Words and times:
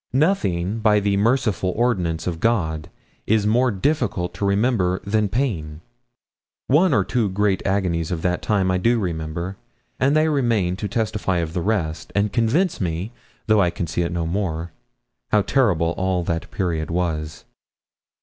Nothing, 0.13 0.79
by 0.79 0.99
the 0.99 1.15
merciful 1.17 1.73
ordinance 1.75 2.25
of 2.25 2.39
God, 2.39 2.89
is 3.27 3.45
more 3.45 3.69
difficult 3.69 4.33
to 4.33 4.45
remember 4.45 4.99
than 5.05 5.29
pain. 5.29 5.81
One 6.65 6.91
or 6.91 7.03
two 7.05 7.29
great 7.29 7.61
agonies 7.67 8.09
of 8.09 8.23
that 8.23 8.41
time 8.41 8.71
I 8.71 8.79
do 8.79 8.97
remember, 8.99 9.57
and 9.99 10.17
they 10.17 10.27
remain 10.27 10.75
to 10.77 10.87
testify 10.87 11.37
of 11.37 11.53
the 11.53 11.61
rest, 11.61 12.11
and 12.15 12.33
convince 12.33 12.81
me, 12.81 13.11
though 13.45 13.61
I 13.61 13.69
can 13.69 13.85
see 13.85 14.01
it 14.01 14.11
no 14.11 14.25
more, 14.25 14.71
how 15.31 15.43
terrible 15.43 15.91
all 15.99 16.23
that 16.23 16.49
period 16.49 16.89
was. 16.89 17.45